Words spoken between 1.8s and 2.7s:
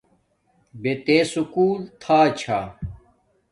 تھا چھا